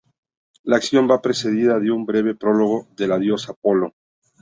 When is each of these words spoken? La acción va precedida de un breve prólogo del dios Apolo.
La 0.63 0.77
acción 0.77 1.07
va 1.07 1.21
precedida 1.21 1.77
de 1.79 1.91
un 1.91 2.07
breve 2.07 2.33
prólogo 2.33 2.87
del 2.97 3.19
dios 3.19 3.47
Apolo. 3.51 3.93